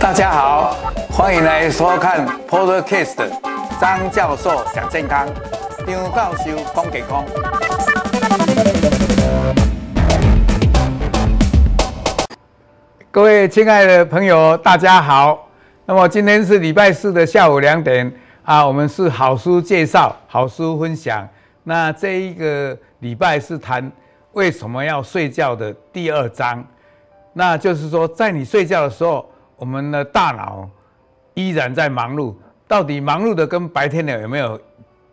[0.00, 0.76] 大家好，
[1.08, 3.30] 欢迎来收看 Podcast
[3.80, 5.28] 张教授讲健康，
[5.86, 7.24] 张教授讲健康。
[13.12, 15.48] 各位亲爱的朋友，大家好。
[15.86, 18.12] 那么今天是礼拜四的下午两点
[18.42, 21.28] 啊，我们是好书介绍、好书分享。
[21.62, 23.90] 那这一个礼拜是谈
[24.34, 26.64] 为什么要睡觉的第二章。
[27.32, 30.68] 那就是说，在你睡觉的时候，我们的大脑
[31.34, 32.34] 依然在忙碌，
[32.68, 34.60] 到底忙碌的跟白天的有没有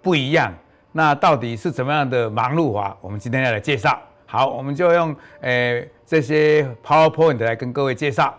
[0.01, 0.53] 不一样？
[0.91, 2.95] 那到底是怎么样的忙碌法？
[3.01, 3.99] 我们今天要来介绍。
[4.25, 8.37] 好，我们就用诶、这些 PowerPoint 来跟各位介绍。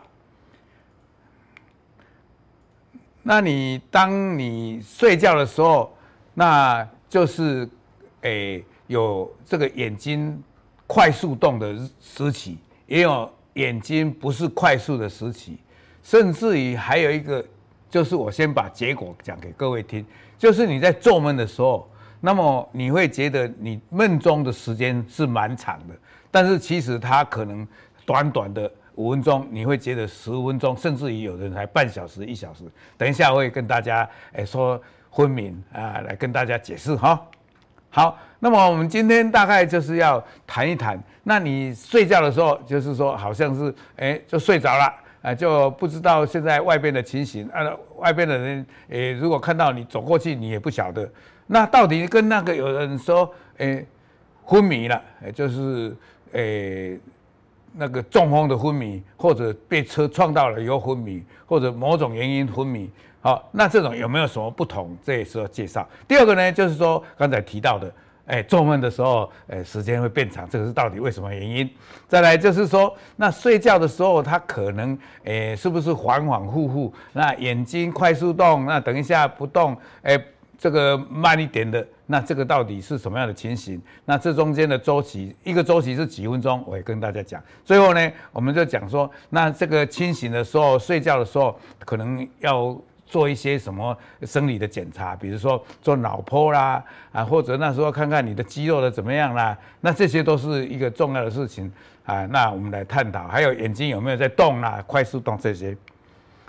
[3.22, 5.92] 那你当你睡觉的时候，
[6.34, 7.68] 那就是
[8.22, 10.42] 诶、有这个眼睛
[10.92, 15.58] 快速动的时期，也有眼睛不是快速的时期。
[16.02, 17.42] 甚至于还有一个，
[17.88, 20.04] 就是我先把结果讲给各位听，
[20.36, 25.94] 就是你在做梦的时候，那么你会觉得你梦中的时间是蛮长的，
[26.30, 27.66] 但是其实它可能
[28.04, 32.64] 短短的五分钟，你会觉得十分钟，甚至于有的人还半小时、一小时。
[32.98, 34.78] 等一下我会跟大家诶说
[35.08, 37.18] 昏迷啊，来跟大家解释哈。
[37.94, 44.90] 好，那么我们今天大概就是要谈一谈，那你睡觉的时候，就是说好像是诶就睡着了。
[45.20, 47.60] 啊，就不知道现在外边的情形啊，
[47.98, 51.08] 外边的人，诶，如果看到你走过去，你也不晓得。
[51.46, 53.86] 那到底跟那个有人说，诶，
[54.42, 55.96] 昏迷了，诶，就是
[56.32, 56.98] 诶，
[57.74, 62.90] 那个中风的昏迷，或者被车撞到了以后昏迷，或者某种原因昏迷。
[63.22, 64.94] 好，那这种有没有什么不同？
[65.02, 65.88] 这也是要介绍。
[66.06, 67.90] 第二个呢，就是说刚才提到的。
[68.24, 71.68] 哎，做梦的时候，哎，时间会变长，这个是到底为什么原因？
[72.06, 76.94] 再来就是说，那睡觉的时候，他可能，哎，是不是反反复复？
[77.12, 80.16] 那眼睛快速动，那等一下不动，哎，
[80.56, 83.82] 这个慢一点的，那这个到底是什么样的情形？
[84.04, 86.62] 那这中间的周期，一个周期是几分钟？
[86.64, 87.42] 我也跟大家讲。
[87.64, 92.80] 最后呢，我们就讲说，那这个清醒的时候，睡觉的时候，可能要。
[93.12, 101.70] 做一些什么生理的检查，比如说做脑波啦，啊，或者那时候看看你的肌肉的怎么样啦，那这些都是一个重要的事情
[102.06, 102.24] 啊。
[102.24, 105.76] 那我们来探讨，还有眼睛有没有在动啦，快速动这些。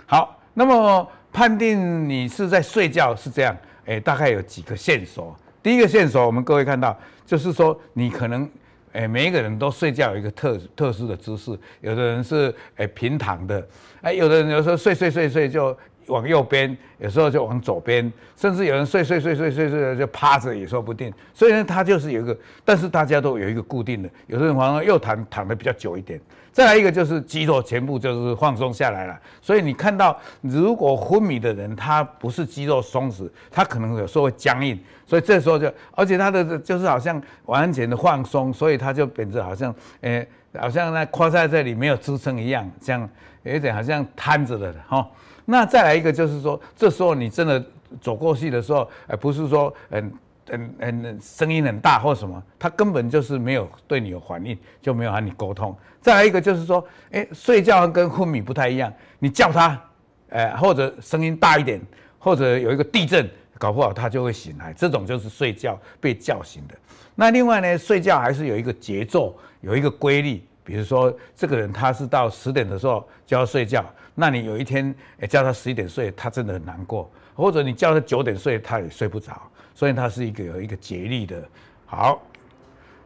[0.06, 3.54] 好，那么判定你是在睡觉是这样，
[3.84, 5.36] 诶，大概有几个线索。
[5.62, 8.50] 第一个线索，我们各位看到，就是说你可能，
[8.92, 13.68] 诶，每一个人都睡觉有一个特特殊的姿势，有的人是诶平躺的，
[14.00, 15.76] 诶，有的人有时候睡睡睡睡就。
[16.08, 21.12] 往右边，有时候就往左边，甚至有人睡睡睡睡睡睡就趴着也说不定。
[21.32, 24.08] 所以呢，它就是有一个，但是大家都有一个固定的。
[24.26, 26.20] 有的人好像又躺躺的比较久一点。
[26.52, 29.20] 再来一个就是肌肉全部就是放松下来了。
[29.42, 34.78] 所以你看到，如果昏迷的人，他不是肌肉松弛，他可能有时候会僵硬。
[35.04, 40.24] 所以这时候就，而且他的就是好像完全的放松，所以他就变得好像，诶、
[40.56, 43.08] 好像那跨在这里没有支撑一样，这样
[43.42, 45.04] 有点好像瘫着的哈。
[45.44, 47.64] 那再来一个就是说，这时候你真的
[48.00, 50.12] 走过去的时候，呃，不是说很
[50.48, 55.76] 很很声音很大或什么，他根本就是没有对你有反应，就没有和你沟通。
[56.00, 59.80] 再来一个就是说，哎，睡觉跟昏迷不太一样，你叫他，
[60.28, 61.80] 呃，或者声音大一点，
[62.18, 63.28] 或者有一个地震，
[63.58, 66.74] 搞不好他就会醒来，这种就是睡觉被叫醒的。
[67.14, 70.42] 那另外呢，睡觉还是有一个节奏，有一个规律。
[70.64, 79.40] 比如说，这个人他是到十点的时候就要睡觉，那你有一天诶叫他十一点睡，他真的很难过；或者你叫他九点睡，他也睡不着。
[79.74, 81.42] 所以他是一个有一个节律的。
[81.84, 82.22] 好，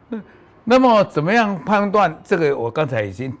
[0.07, 0.21] 那
[0.63, 2.55] 那么怎么样判断这个？
[2.55, 3.35] 我刚才已经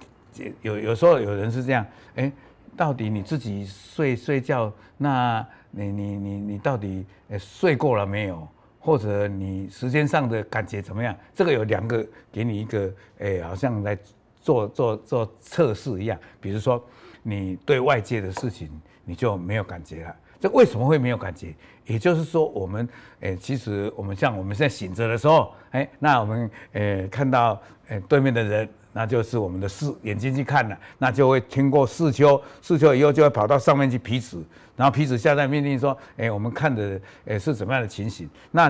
[0.61, 2.31] 有有时候有人是这样，诶，
[2.75, 8.47] 到底你自己睡睡觉，那你你你你到底诶睡过了没有？
[8.79, 11.15] 或者你时间上的感觉怎么样？
[11.33, 13.97] 这个有两个给你一个，诶、好像来
[14.41, 16.17] 做做做测试一样。
[16.39, 16.83] 比如说，
[17.21, 18.69] 你对外界的事情
[19.03, 20.15] 你就没有感觉了。
[20.39, 21.53] 这为什么会没有感觉？
[21.85, 22.87] 也就是说，我们
[23.19, 28.69] 诶、其实我们像我们现在醒着的时候，哎、那我们诶、看到诶、对面的人，
[28.99, 34.37] 那就是我们的视眼睛去看了，那就会听过视丘，视丘以后就会跑到上面去皮质。
[34.75, 38.29] 然后皮质下达命令说：“哎，我们看的诶是怎么样的情形？
[38.51, 38.69] 那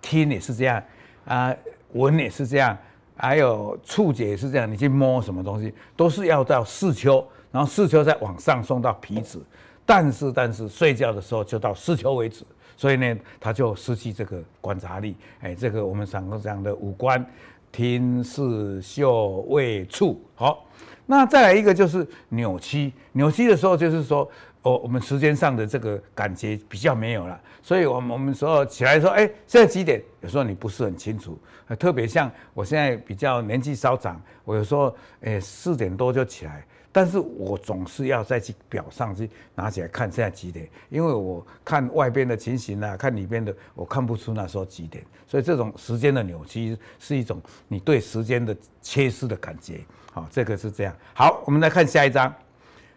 [0.00, 0.80] 听也是这样
[1.24, 1.52] 啊，
[1.94, 2.78] 闻也是这样，
[3.16, 4.70] 还有触觉也是这样。
[4.70, 9.40] 你去摸什么东西，都是要到视丘，然后视丘再往上送到皮质。
[9.84, 12.44] 但是，但是睡觉的时候就到视丘为止，
[12.76, 15.16] 所以呢，他就失去这个观察力。
[15.40, 17.24] 哎，这个我们常讲的五官
[17.70, 20.20] 听、视、嗅、味、处。
[20.34, 20.66] 好，
[21.06, 24.28] 那再来一个就是扭曲，扭曲的时候就是说，
[24.62, 30.02] 哦，我们时间上的这个感觉比较没有了，所以我们我们说起来说，哎，现在几点？
[30.22, 31.38] 有时候你不是很清楚，
[31.78, 36.64] 特别像我现在比较年纪稍长，我有时候，哎，四点多就起来。
[36.96, 47.38] 但是我总是要再去表上去拿起来看现在几点，因为我看外边的情形啊，看里边的，我看不出那时候几点，所以这种时间的扭曲是一种
[47.68, 49.84] 你对时间的缺失的感觉。
[50.10, 50.96] 好，这个是这样。
[51.12, 52.34] 好，我们来看下一章。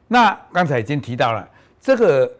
[0.08, 1.46] 那刚才已经提到了
[1.82, 2.32] 这个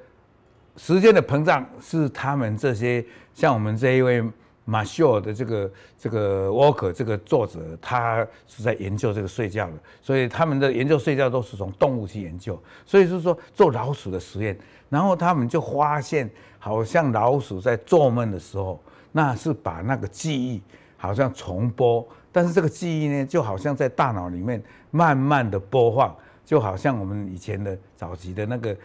[0.78, 4.24] 时间的膨胀是他们这些像我们这一位。
[4.70, 14.56] 马修尔的这个这个沃克这个作者，他是在研究这个睡觉的，所以他们的研究睡觉都是从动物去研究，所以是说做老鼠的实验，
[14.88, 16.30] 然后他们就发现，
[16.60, 18.80] 好像老鼠在做梦的时候，
[19.12, 20.62] 那是把那个记忆
[20.98, 24.62] 好像重播，但是这个记忆呢，就好像在大脑里面
[24.92, 28.78] 慢慢的播放，就好像我们以前的早期的那个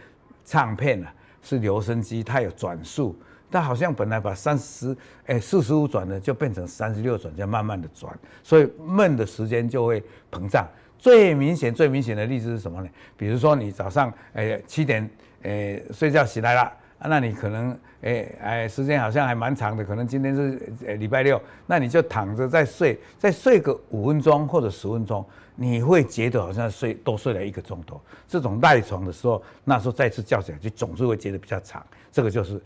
[0.47, 3.15] 唱片啊，是留声机，它有转速。
[3.55, 4.97] 它好像本来把三十
[5.27, 8.13] 哎四十五转呢就变成三十六转，就慢慢的转，
[8.43, 10.67] 所以梦的时间就会膨胀。
[10.99, 12.89] 最明显最明显的例子是什么呢？
[13.17, 15.09] 比如说你早上哎七点
[15.45, 25.25] 哎睡觉起来了，那你可能哎哎时间好像还蛮长的，可能今天是哎礼拜六，那你就躺着再睡，再睡个五分钟或者十分钟，
[25.55, 28.01] 你会觉得好像睡多睡了一个钟头。
[28.27, 31.87] 这种赖床的时候，那时候再次叫起来就总是会觉得比较长。
[32.11, 32.61] 这个就是。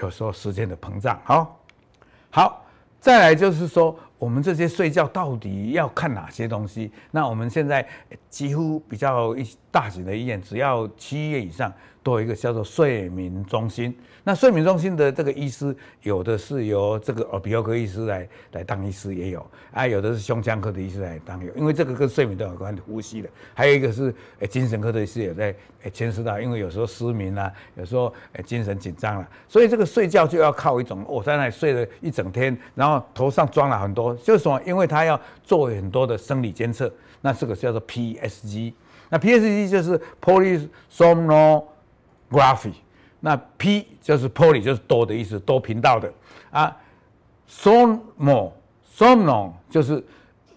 [0.00, 1.60] 有时候时间的膨胀，好，
[2.30, 2.64] 好，
[3.00, 6.90] 再来就是说，我们这些睡觉到底要看哪些东西？
[7.10, 7.86] 那我们现在
[8.28, 11.72] 几乎比较一大型的医院，只要七月以上。
[12.08, 13.94] 做一个叫做睡眠中心，
[14.24, 19.46] 那睡眠中心的这个医师，有的是由这个耳鼻喉科医师来来当医师，也有。
[19.72, 36.90] 啊，有的是胸腔科的医师来当有，因为这个跟睡眠都有关，呼吸的，还有一个是诶精神科的医师也在诶牵涉到，因为有时候失眠啊，有时候诶精神紧张了，所以这个睡觉就要靠一种，我在那里睡了一整天，然后头上装了很多，就是说，因为他要做很多的生理监测，
[37.20, 38.72] 那这个叫做 PSG，
[39.10, 41.64] 那 PSG 就是 polysomno
[42.30, 42.72] Graphy，
[43.20, 46.12] 那 P 就是 poly 就是多的意思，多频道的
[46.50, 46.76] 啊。
[47.50, 48.52] Somno
[48.94, 50.04] somno 就是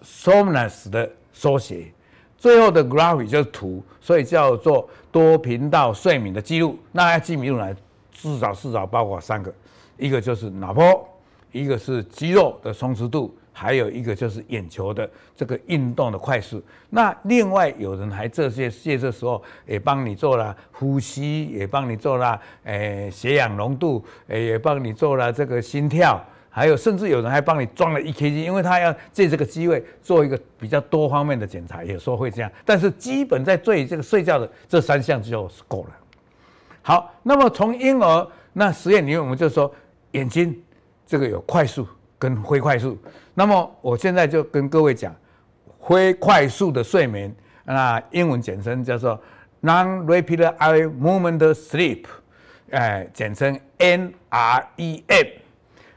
[0.04, 1.94] somnus 的缩写，
[2.38, 6.78] 最后的 graphy 就是图，所以叫做多频道睡眠的记录。
[6.92, 7.74] 那要记录来，
[8.12, 9.54] 至少至少包括三个，
[9.98, 11.08] 一个就是脑波，
[11.54, 13.34] 一个是肌肉的松弛度。
[13.62, 16.60] 还有一个就是眼球的这个运动的快速。
[16.90, 26.20] 那另外有人还这些借这时候也帮你做了呼吸，也帮你做了诶血氧浓度，诶也帮你做了这个心跳，
[26.50, 32.52] 还有甚至有人还帮你装了 EKG，因为他要借这个机会做一个比较多方面的检查，有时候会这样。
[32.66, 35.90] 但是基本在最这个睡觉的这三项就是够了。
[36.82, 39.72] 好，那么从婴儿那实验里面，我们就说
[40.14, 40.60] 眼睛
[41.06, 41.88] 这个有快速。
[42.22, 42.96] 跟非快速，
[43.34, 45.12] 那么我现在就跟各位讲，
[45.88, 49.20] 非快速的睡眠，那英文简称叫做
[49.64, 52.04] Non-Rapid Eye Movement Sleep，
[52.70, 55.32] 哎，简称 NREM。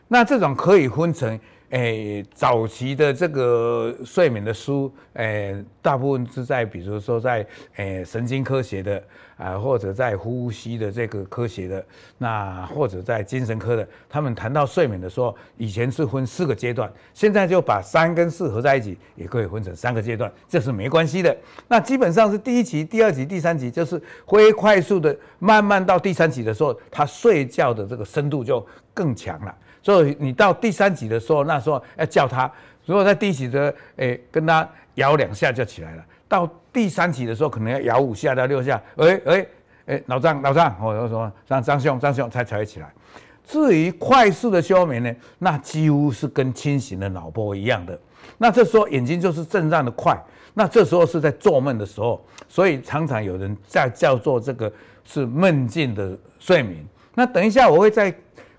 [0.08, 1.38] 那这种可以分成。
[1.70, 7.44] 诶，早期的这个睡眠的书，诶，大部分是在比如说在
[7.76, 9.02] 诶神经科学的
[9.36, 11.84] 啊，或者在呼吸的这个科学的，
[12.18, 21.36] 那或者在精神科的，他们谈到睡眠的时候，以前是分四个阶段，现在就把三跟四合在一起，也可以分成三个阶段，这是没关系的。
[21.66, 29.52] 那基本上是第一期、第二期、第三期，就是会快速的，慢慢到第三期的时候，他睡觉的这个深度就更强了。
[29.84, 32.50] 所以你到第三级的时候，那时候要叫他。
[32.86, 36.02] 如果在第一级的，诶，跟他摇两下就起来了。
[36.26, 38.82] 到第三级的时候，可能要摇五下到六下。
[38.96, 39.48] 诶诶
[39.84, 42.90] 诶，老张老张，或者说张张兄张兄才才会起来。
[43.46, 47.98] 至于快速的休眠呢，那几乎是跟清醒的脑波一样的。
[48.38, 50.18] 那这时候眼睛就是震荡的快。
[50.54, 54.72] 那这时候是在做梦的时候，所以常常有人在叫做这个
[55.04, 56.82] 是梦境的睡眠。
[57.14, 58.14] 那等一下我会在。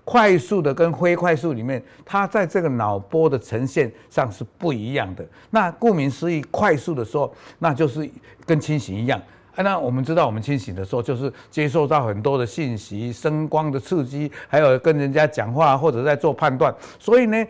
[0.06, 5.26] 快速的跟非快速里面，它在这个脑波的呈现上是不一样的。
[5.50, 8.08] 那顾名思义，快速的时候，那就是
[8.46, 9.20] 跟清醒一样。
[9.56, 16.72] 那我们知道，我们清醒的时候，就是接受到很多的信息、声光的刺激，还有跟人家讲话或者在做判断。
[17.00, 17.44] 所以呢，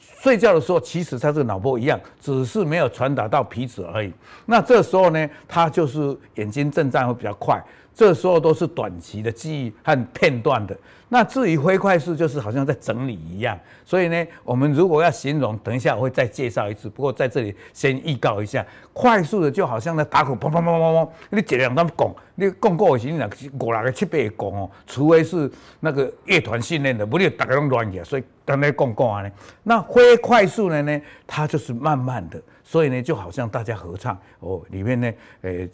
[0.00, 4.12] 睡觉的时候，其实它这个脑波一样，只是没有传达到皮质而已。
[4.46, 7.62] 那这时候呢，它就是眼睛震颤会比较快。
[7.94, 10.76] 这时候都是短期的记忆和片段的。
[11.08, 13.58] 那至于灰快速，就是好像在整理一样。
[13.84, 16.88] 所以呢，我们如果要形容，等一下我会再介绍一次。
[16.88, 28.04] 不过在这里先预告一下，快速的就好像在打鼓，砰砰砰砰砰，你一两张拱，你讲过的时候，你五六个七八个拱哦，除非是那个乐团训练的，不然大家拢乱起来。
[28.04, 29.30] 所以刚才讲过啊呢，
[29.64, 32.40] 那灰快速的呢，它就是慢慢的。
[32.72, 35.12] 所以呢，就好像大家合唱哦，里面呢，
[35.42, 35.68] 诶，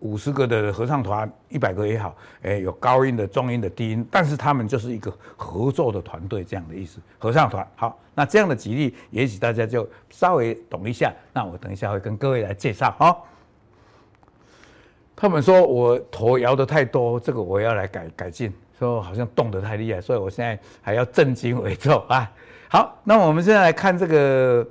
[0.00, 7.00] 五十个的合唱团，一百个也好，诶，有高音的、中音的、低音，但是他们就是一个合作的团队这样的意思。
[7.18, 11.12] 合唱团，好，那这样的举例，也许大家就稍微懂一下。
[11.34, 13.14] 那我等一下会跟各位来介绍哈。
[15.14, 22.32] 他们说我头摇得太多，这个我要来改改进，说好像动得太厉害，所以我现在还要正襟危坐啊。
[22.70, 24.66] 好，那我们现在来看这个。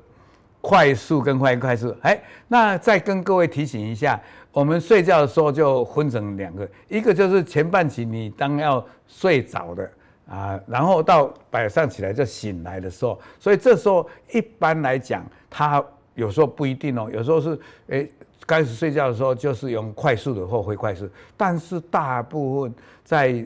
[0.67, 4.21] 快速跟快快速，哎，那再跟各位提醒一下，
[4.51, 9.89] 我们睡觉的时候就分成两个，一个就是前半期你当要睡着的
[10.29, 15.81] 啊，然后到晚上起来就醒来的时候，所以这时候一般来讲，它
[16.15, 17.57] 有时候不一定哦，有时候是
[17.87, 18.05] 哎
[18.45, 21.07] 开始睡觉的时候就是用快速的或灰快速，
[21.37, 23.45] 但是大部分在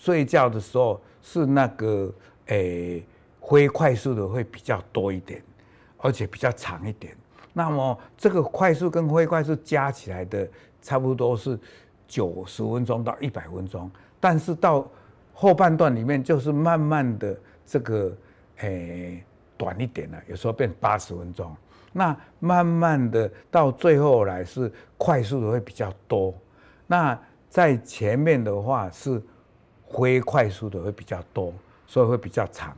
[0.00, 2.10] 睡觉的时候是那个
[2.46, 3.02] 哎
[3.38, 5.42] 灰快速的会比较多一点。
[6.02, 7.14] 而且比较长一点，
[7.52, 10.48] 那么这个快速跟灰快速加起来的
[10.80, 11.58] 差不多是
[12.08, 14.88] 九十分钟到一百分钟，但是到
[15.34, 18.16] 后半段里面就是慢慢的这个
[18.58, 19.22] 诶、
[19.58, 21.54] 短一点了，有时候变八十分钟，
[21.92, 26.34] 那慢慢的到最后来是快速的会比较多，
[26.86, 29.22] 那在前面的话是
[29.84, 31.52] 灰快速的会比较多，
[31.86, 32.74] 所以会比较长，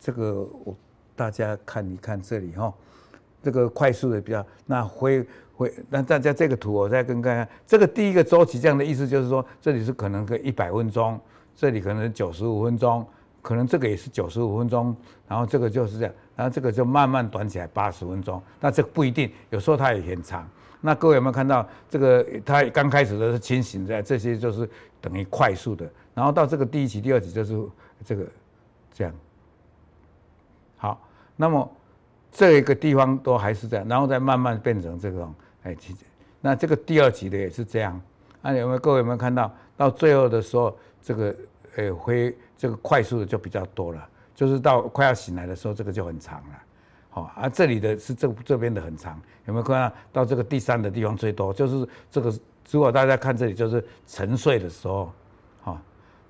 [0.00, 0.76] 这个我。
[1.22, 2.74] 大家看一看这里哈，
[3.40, 5.24] 这个快速的比较，那会
[5.54, 11.20] 会，那大家这个图我再跟看看，这个第一个周期这样的意思就是说，这里是可能个一百分钟，
[11.54, 13.06] 这里可能九十五分钟，
[13.40, 14.96] 可能这个也是九十五分钟，
[15.28, 20.44] 然后这个就是这样，然后这个就慢慢短起来八十分钟，那这个不一定，有时候它也很长。
[20.80, 22.26] 那各位有没有看到这个？
[22.44, 24.68] 它刚开始的是清醒的，这些就是
[25.00, 27.56] 等于快速的，然后到这个第一期、第二期就是
[28.04, 28.26] 这个
[28.92, 29.14] 这样。
[31.36, 31.70] 那么
[32.30, 35.34] 这一个地方都还是这样，然后再慢慢变成这种，
[35.64, 35.76] 哎，
[36.40, 38.00] 那这个第二集的也是这样。
[38.42, 39.52] 啊，有没有各位有没有看到？
[39.76, 41.36] 到最后的时候，这个
[41.76, 46.62] 诶会这个快速的就比较多了，就是到快要醒来的时候，这个就很长了。
[47.10, 49.96] 好，啊，这里的是这这边的很长，有没有看到？
[50.12, 52.32] 到这个第三的地方最多，就是这个。
[52.70, 55.12] 如果大家看这里，就是沉睡的时候，
[55.60, 55.78] 好，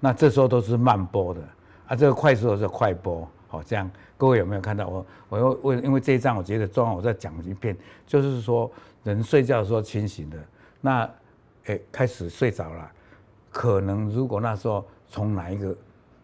[0.01, 1.41] 那这时候都是慢波的，
[1.87, 3.29] 啊，这个快速的是快波。
[3.53, 5.07] 好，这样各位有没有看到我？
[5.29, 8.73] 我又问，因为这一章我觉得重要，我再讲一遍，就是说
[9.05, 10.39] 人睡觉的时候清醒的，
[10.81, 11.11] 那
[11.65, 12.91] 诶开始睡着了，
[13.51, 15.77] 可能如果那时候从哪一个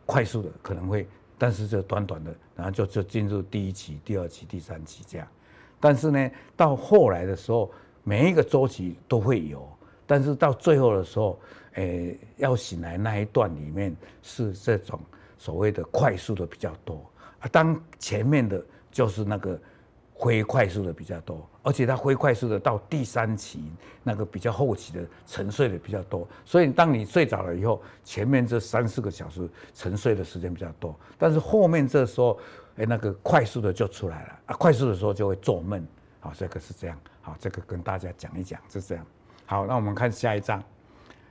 [0.06, 1.06] 快速的可能会，
[1.36, 5.28] 但是就短短的，然后就就进入第一期、第二期、第三期这样，
[5.78, 7.70] 但是呢，到后来的时候，
[8.04, 9.68] 每一个周期都会有，
[10.06, 11.38] 但是到最后的时候，
[11.74, 14.98] 诶要醒来那一段里面是这种
[15.36, 17.04] 所谓的快速的比较多。
[17.40, 19.58] 啊，当前面的就是那个
[20.12, 23.70] 灰快速的比较多，而且它灰快速的到第三期
[24.02, 32.36] 那个比较后期的沉睡的比较多，所以当你睡着了以后，前面这三四个小时沉睡的时间比较多，但是后面这时候，
[32.78, 35.86] 哎，那个快速的就出来了啊，快速的时候就会做梦，
[36.18, 39.06] 好，这个是这样，好，这个跟大家讲一讲，是这样，
[39.46, 40.60] 好，那我们看下一章，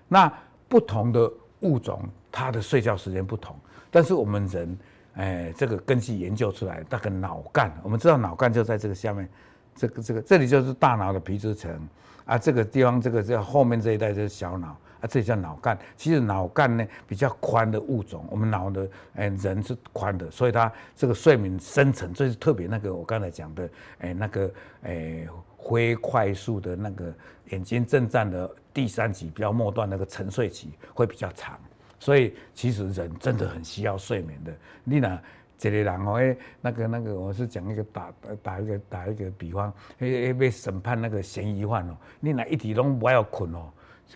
[0.08, 0.32] 那
[0.70, 3.54] 不同的物种它的睡觉时间不同，
[3.92, 4.78] 但是我们人。
[5.18, 9.28] 哎，这个根据研究出来，那个脑干，我们知道脑干就在这个下面，
[9.76, 11.90] 这个这个这里就是大脑的皮质层
[12.26, 15.76] 啊，这个地方这个这后面这一带就是小脑啊，这叫脑干。
[15.96, 24.52] 其实脑干呢比较宽的物种，我们脑的哎人是宽的，所以它这个睡眠深层，就是特别那个我刚才讲的哎那个
[24.84, 27.12] 哎灰快速的那个
[27.50, 31.60] 眼睛震颤的第三级比较末端那个沉睡期会比较长。
[32.00, 34.54] 所以其实人真的很需要睡眠的。
[34.84, 35.20] 你那
[35.58, 38.14] 这个人哦，哎，那个那个，我是讲一个打
[38.44, 43.68] 打一个打一个比方，哎哎，被审判那个嫌疑犯哦，你那一直拢不要困哦，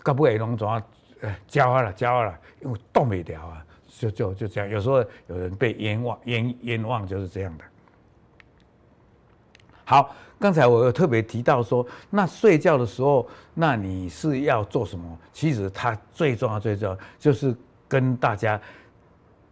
[0.04, 0.84] 搞不会拢怎啊？
[1.22, 4.70] 哎，焦啊了，焦啊了，因为冻不了啊，就就就这样。
[4.70, 7.64] 有时候有人被冤枉冤冤枉就是这样的。
[9.84, 15.18] 好，刚才我有特别提到说，那睡觉的时候，那你是要做什么？
[15.34, 17.56] 其实它最重要最重要就是。
[17.92, 18.58] 跟大家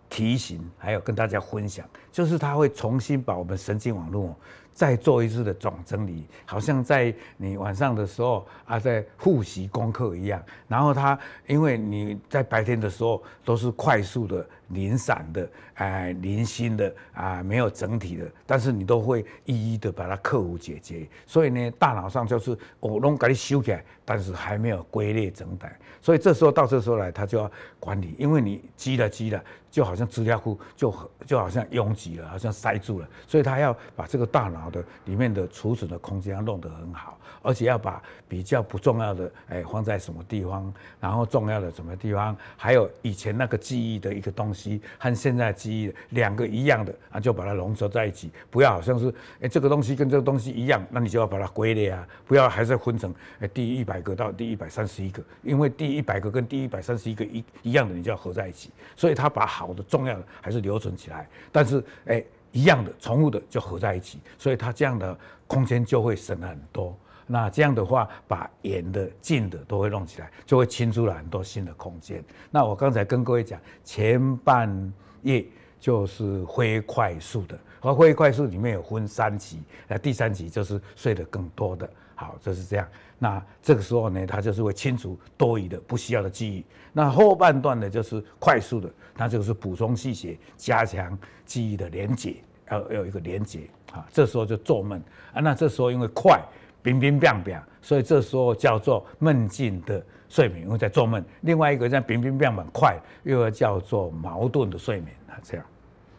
[0.10, 4.34] 提醒，还有跟大家分享，就是它会重新把我们神经网络
[4.74, 10.41] 再做一次的总整理，好像在你晚上的时候啊，在复习功课一样。
[10.69, 21.07] 然后它，因为你在白天的时候都是快速的、零散的、哎，零星的啊，没有整体的，但是你都会一一的把它克服解决。
[21.27, 25.77] 所以呢，大脑上就是我弄给你修起来，但是还没有归类整改。
[26.01, 30.93] 所以这时候到这时候来，他就要管理，因为你积了积了，就好像资料库就
[31.25, 44.58] 就好像拥挤了，好像塞住了，所以他要把这个大脑的里面的储存的空间要弄得很好，而且要把比较不重要的哎放在什么地方，然后重要的什么地方，还有以前那个记忆的一个东西
[44.97, 58.71] 和现在记忆两个一样的啊，就把它融合在一起，不要好像是哎这个东西跟这个东西一样，那你就要把它归类啊，不要还是分成哎第一百个到第一百三十一个，因为第一百个跟第一百三十一个一一样的，你就要合在一起。
[58.95, 64.19] 所以他把好的、重要的还是留存起来，但是哎，一样的、重复的就合在一起。
[64.37, 66.97] 所以他这样的空间就会省了很多。
[67.31, 72.24] 那这样的话，把远的、近的都会弄起来，就会清出了很多新的空间。
[72.50, 75.45] 那我刚才跟各位讲，前半夜
[75.79, 81.88] 就是灰快速的，而灰快速里面有分三级，那第三级就是睡得更多的。
[82.15, 82.88] 好，就是这样。
[83.19, 86.65] 那这个时候呢，它就是会清除多余的、不需要的记忆。
[86.91, 92.38] 那后半段呢，就是快速的，它就是补充细节，加强记忆的连接，
[92.71, 94.05] 要要有一个连接啊。
[94.12, 95.00] 这时候就做梦
[95.31, 95.39] 啊。
[95.39, 96.41] 那这时候因为快，
[96.81, 101.24] 冰冰冰冰，所以这时候叫做梦境的睡眠，因为在做梦。
[101.41, 105.36] 另外一个像冰冰冰冰快，又要叫做矛盾的睡眠啊。
[105.43, 105.65] 这样，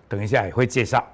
[0.09, 1.05] 等一下也会介绍。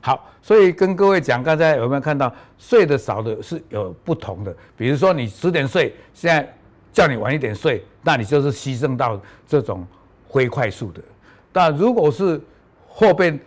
[0.00, 4.54] 好，所以跟各位讲，刚才有没有看到睡得少的是有不同的？
[4.76, 6.48] 比如说你十点睡，现在
[6.92, 9.86] 叫你晚一点睡，那你就是牺牲到这种
[10.28, 11.02] 灰快速的。
[11.52, 12.40] 但如果是
[12.86, 13.38] 后边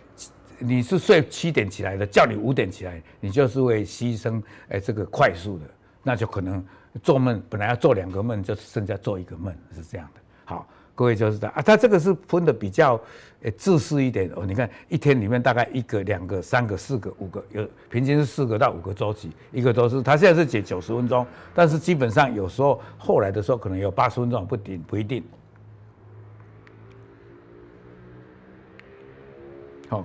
[0.62, 5.64] 你是睡七点起来的，叫你五点起来，你就是会牺牲哎这个快速的，
[6.02, 6.64] 那就可能
[7.02, 10.20] 做梦本来要做两个梦，就剩下做一个梦，是这样的。
[10.44, 10.66] 好。
[10.94, 13.00] 各位就是这样啊，它这个是分的比较
[13.40, 14.44] 诶自私一点哦。
[14.44, 20.02] 你看一天里面大概一个、两个、三个、四个、五个，有平均是四个到五个周期，一个都是。
[20.02, 25.24] 它现在是解九十分钟，但是基本上有时候后来的时候可能有八十分钟，不定不一定。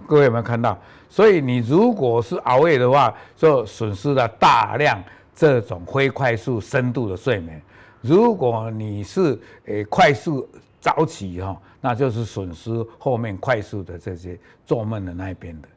[0.07, 0.77] 各位有没有看到？
[1.07, 5.01] 所以你如果是熬夜的话，就损失了大量
[5.35, 7.61] 这种非快速深度的睡眠。
[8.01, 10.47] 如果你是诶快速。
[10.79, 15.67] 早起哈，那就是损失后面快速的这些做梦的那一边的，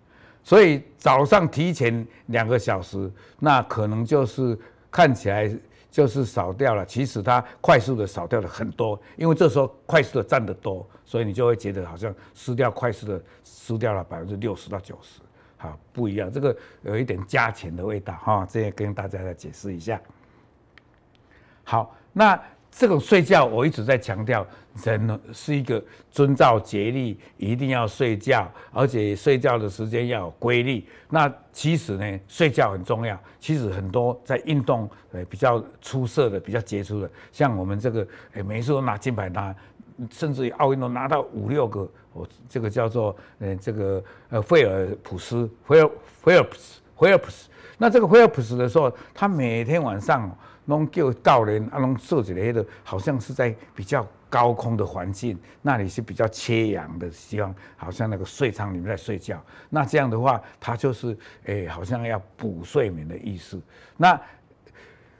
[0.44, 4.56] 所以早上提前两个小时，那可能就是
[4.88, 5.50] 看起来
[5.90, 15.20] 就是少掉了，其实它快速的少掉了很多，因为这时候快速的占得多，所以你就会觉得好像失掉快速的失掉了百分之六十到九十，
[15.56, 20.00] 好不一样，这个有一点加钱的味道哈，这也跟大家来解释一下。
[21.64, 22.40] 好，那。
[22.80, 24.46] 这种睡觉，我一直在强调，
[24.84, 30.82] 人是一个遵照节律，一定要睡觉，而且睡觉的时间要有规律。
[31.10, 33.20] 那其实呢，睡觉很重要。
[33.38, 39.54] 其实很多在运动呃比较出色的、比较杰出的，像我们这个诶，每次都拿金牌拿，
[40.10, 41.86] 甚至于奥运都拿到五六个。
[42.14, 45.90] 我这个叫做呃这个呃菲尔普斯，菲尔
[46.22, 47.50] 菲尔普斯，菲尔普斯。
[47.76, 50.34] 那这个菲尔普斯的时候，他每天晚上。
[50.70, 59.44] 拢叫教练啊，拢设计的，好像是在比较高空的环境，那里是比较缺氧的地方，好像那个睡舱里面在睡觉。
[59.68, 63.60] 那这样的话，他就是诶、好像要补睡眠的意思。
[63.96, 64.18] 那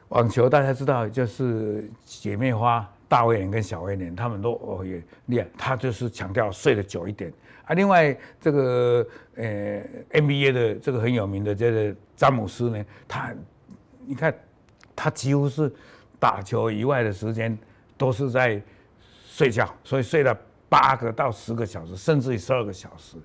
[0.08, 7.32] 网球大家知道，就是姐妹花大威廉跟小威廉，他们都哦也厉害，他就是强调睡得久一点
[7.64, 7.74] 啊。
[7.74, 9.82] 另外这个呃、
[10.12, 13.34] NBA 的这个很有名的这个詹姆斯呢，他
[14.06, 14.32] 你看。
[15.02, 15.72] 他几乎是
[16.18, 17.58] 打球以外的时间
[17.96, 18.62] 都是在
[19.24, 23.16] 睡觉，所以睡了八个到十个小时，甚至于十二个小时，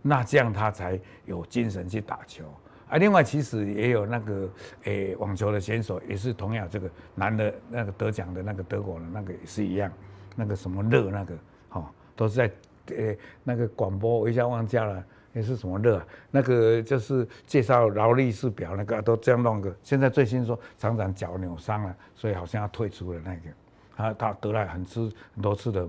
[0.00, 2.44] 那这样他才有精神去打球。
[2.88, 4.48] 啊，另外其实也有那个
[4.84, 9.90] 诶、网球的选手，也是同样这个男的那个得奖的那个德国的那个也是一样，
[10.36, 11.36] 那个什么热那个，
[11.70, 12.50] 哈，都是在
[12.94, 15.04] 诶、那个广播，我一下忘记了。
[15.36, 16.06] 那是什么热啊？
[16.30, 19.74] 那个就是介绍劳力士表，那个都这样弄个。
[19.82, 23.40] 现在最新说常常脚扭伤了，所以好像要退出了那个。
[23.96, 25.00] 他他得了很吃
[25.34, 25.86] 很多次的，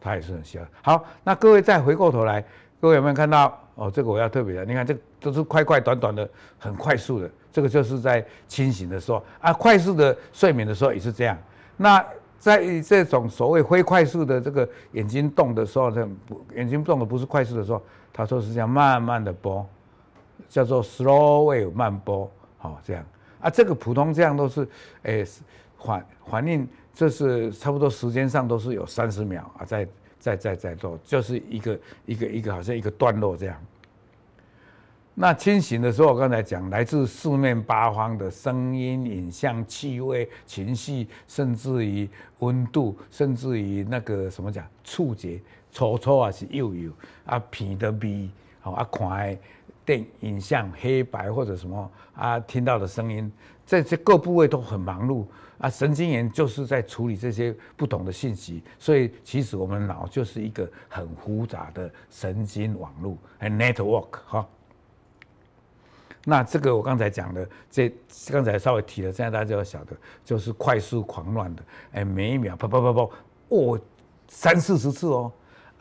[0.00, 0.68] 他也是很喜欢。
[0.82, 2.44] 好，那各位再回过头来，
[2.80, 3.58] 各位有没有看到？
[3.74, 7.30] 哦，这个我要特别的，你看这都是快快短短的，很快速的。
[7.50, 11.36] 这个就是在清醒的时候啊，快速的睡眠的时候也是这样。
[11.76, 12.04] 那
[12.38, 17.82] 在这种所谓非快速的这个眼睛动的时候，这不眼睛动的不是快速的时候。
[18.14, 19.66] 他说是这样慢慢的播，
[20.48, 23.04] 叫做 slow wave 慢波，好这样
[23.40, 24.66] 啊，这个普通这样都是，
[25.02, 25.26] 诶
[25.76, 29.86] 反反应，这是差不多时间上都是有三十秒啊，在
[30.20, 33.60] 在在在做，就是一个一个一个好像一个段落这样。
[35.16, 42.08] 那清醒的时候，我刚才讲，来自四面八方的声音、影像、气味、情绪，甚至于
[42.40, 45.40] 温度，甚至于那个什么讲触觉，
[45.74, 46.92] 粗粗啊是幼幼
[47.26, 49.38] 啊，鼻的鼻，好啊，看的
[49.84, 53.30] 电影像黑白或者什么啊，听到的声音，
[53.66, 55.26] 这些各部位都很忙碌
[55.58, 55.68] 啊。
[55.68, 64.46] 神经元就是在处理这些不同的信息，所以其实我们脑就是一个很复杂的神经网络，很 network 哈。
[66.24, 67.92] 那这个我刚才讲的，这
[68.30, 71.62] 刚才稍微提了，现在大家就要晓得，就是快速狂乱的，
[71.94, 73.10] 哎，每一秒啪啪啪啪，
[73.48, 73.78] 哦，
[74.28, 75.32] 三四十次哦。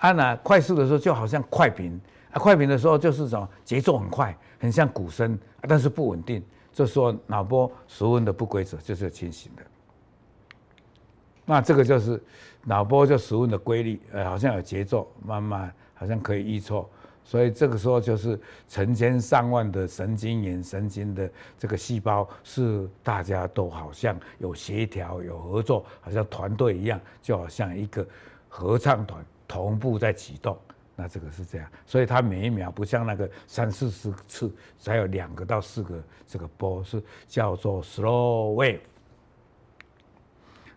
[0.03, 1.97] 啊，那快速的时候就好像快频，
[2.31, 6.43] 啊，快频的时候就是什么节奏很快，很像鼓声，但是不稳定。
[6.73, 9.63] 就说脑波十分的不规则，就是清醒的。
[11.45, 12.21] 那这个就是
[12.63, 16.85] 脑波就十分的规律，呃，好像有节奏，慢慢好像可以预测。
[17.23, 18.37] 所以这个时候就是
[18.67, 28.05] 成千上万的神经元、神经的这个细胞，是大家都好像有协调、有合作，好像团队一样，就好像一个
[28.49, 30.57] 合唱团同步在启动。
[30.95, 38.79] 那这个是这样，所以它每一秒不像那个三四十次，才有两个到四个这个波，是叫做 slow wave。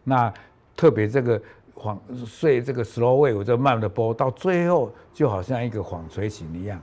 [0.05, 0.33] 那
[0.77, 1.41] 特别这个。
[1.79, 6.83] 晃睡这个 slow wave，这慢的波，到最后就好像一个纺锤形一样，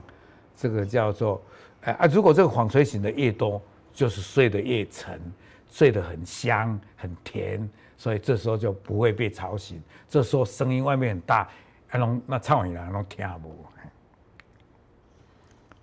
[0.56, 1.42] 这个叫做
[1.80, 3.60] 哎啊，如果这个纺锤形的越多，
[3.92, 5.20] 就是睡得越沉，
[5.68, 7.68] 睡得很香很甜，
[7.98, 9.82] 所以这时候就不会被吵醒。
[10.08, 11.50] 这时候声音外面很大，
[11.94, 13.54] 还能那唱完了能听不？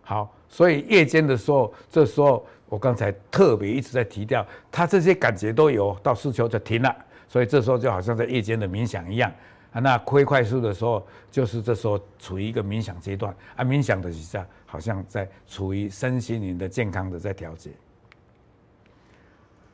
[0.02, 6.94] 好，所以夜间的时候，这时候我刚才特别一直在提掉，他这些感觉都有，到四球就停了。
[7.30, 9.32] 所以这时候就好像在夜间的冥想一样
[9.72, 17.72] 啊，那亏快速的时候，就是这时候处于一个冥想阶段啊，冥想的底下好像在处于身心灵的健康的在调节。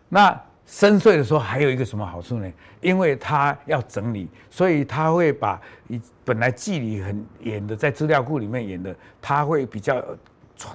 [0.08, 2.54] 那深睡的时候还有一个什么好处呢？
[2.82, 10.00] 因为它要整理，所以它会把你本来记忆很远的在资料库里面演的，它会比较。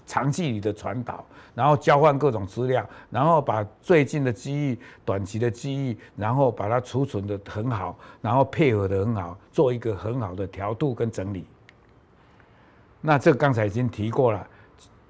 [0.07, 1.27] 长距离的传导，
[1.57, 11.45] 然后交换各种资料，然后把最近的记忆、短期的记忆，然后把它储存得很好，然后配合得很好，做一个很好的调度跟整理。
[13.01, 14.47] 那这刚才已经提过了，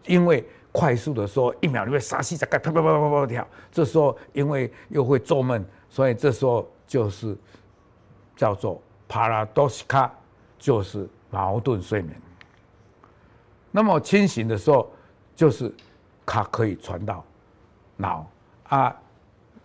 [0.07, 0.43] 因为
[0.73, 7.37] 快速的时候，一秒里面杀气在盖啪啪啪啪啪跳，这时候因为又会做梦，所以这时候就是
[8.35, 10.11] 叫做 paradoxica，
[10.59, 12.19] 就是矛盾睡眠。
[13.71, 14.91] 那么清醒的时候，
[15.37, 15.73] 就是
[16.25, 17.23] 它可以传到
[17.97, 18.27] 脑
[18.69, 18.97] 啊、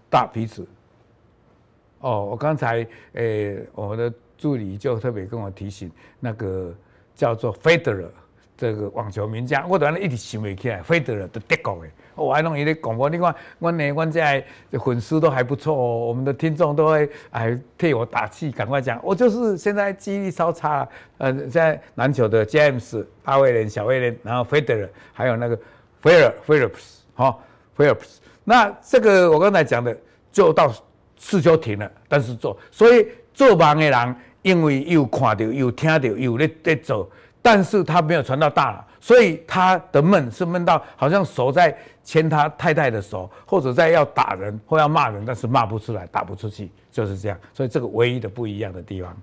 [0.09, 0.65] 大皮质。
[1.99, 5.89] 哦，我刚才诶、欸，我的助理就特别跟我提醒，
[6.19, 6.73] 那个
[7.15, 8.11] 叫做费德勒
[8.57, 11.91] 这个网球名将，我突然一直想不起来，费德勒的德国的。
[12.15, 14.43] 我还弄一个广播，你看，我呢，我这
[14.83, 20.87] 粉丝都还不错哦，我们的听众都会哎替我打气，赶快讲，我就是现在记忆力稍差，
[21.19, 25.59] 呃，现在篮球的 James 大卫连、小威廉，然后 Federer，还有那个
[26.01, 27.37] 菲尔菲尔普斯，哈，
[27.75, 29.95] 菲尔普斯，那这个我刚才讲的
[30.31, 30.73] 就到
[31.17, 37.07] 四球停了，但是做，所以做梦的人，因为又看到又听到又在在做，
[37.41, 38.83] 但是他没有传到大脑。
[38.99, 41.73] 所以他的闷是闷到好像手在
[42.03, 47.37] 牵他太太的手，或者在要打人或要骂人，但是骂不出来，打不出去，就是这样。
[47.53, 49.15] 所以这个唯一的不一样的地方。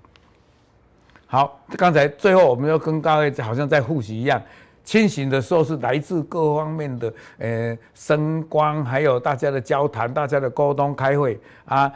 [1.27, 4.41] 好，刚才最后我们又跟各位好像在复习一样，
[4.83, 11.91] 清醒的时候是来自各方面的呃声光，还有大家的交谈、大家的沟通、开会啊。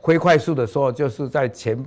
[0.00, 1.82] 灰快速的时候就是在前。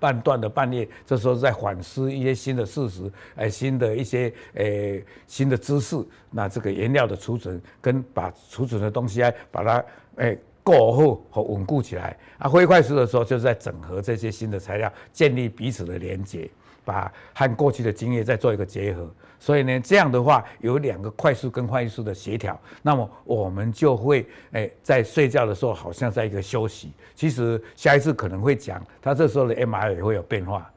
[0.00, 5.96] 半段的半裂，这时候在反思一些新的事实，哎，新的一些哎新的知识，
[6.30, 9.84] 那这个原料的储存跟把储存的东西啊，把它
[10.16, 12.16] 哎过后和稳固起来。
[12.38, 16.48] 啊，灰快速的时候就是在整合这些新的材料，建立彼此的连接，
[16.84, 19.08] 把和过去的经验再做一个结合。
[19.38, 26.92] 所以呢，这样的话有两个快速跟快速的协调，那么我们就会诶在睡觉的时候好像在一个休息。
[27.14, 30.70] 其实下一次可能会讲，他这时候的 MR 也会有变化。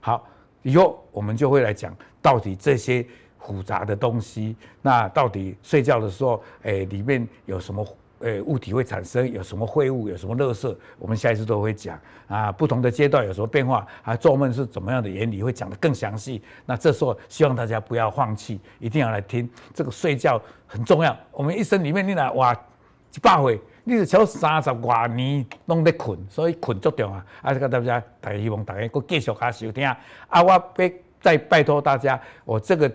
[0.00, 0.26] 好，
[0.62, 3.06] 以后我们就会来讲到底这些
[3.38, 7.86] 复杂的东西，那到底睡觉的时候诶里面有什么
[8.20, 12.50] 呃物体会产生，有什么废物，有什么垃圾，我们下一次都会讲啊。
[12.52, 16.42] 不同的阶段有什么变化，啊，做梦是怎么样的原理，会讲得更详细。
[16.66, 19.48] 那这时候希望大家不要放弃，一定要来听。
[19.72, 27.16] 这个睡觉很重要，我们一生里面你来哇一百回，你是超三十多年拢在困，所以困足重要。
[27.42, 29.86] 啊，这个大家大家希望大家搁继续下收听。
[30.28, 32.90] 啊，我拜再拜托大家，我这个。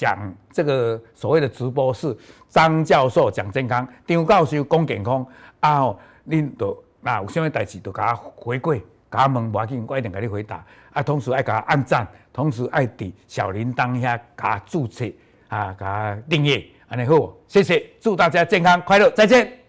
[0.00, 2.16] 讲这个所谓的直播是
[2.48, 5.26] 张教授讲健康，张教授讲健康
[5.60, 5.80] 啊！
[5.80, 10.64] 吼，恁都那有甚物代志，都给他回馈，给他问，无要紧，我一定给你回答。
[10.92, 15.04] 啊，同时爱给他按赞，同时爱伫小铃铛遐给他注册
[15.48, 19.59] 啊，给他订阅，安尼好，谢谢，祝大家健康快乐，再见。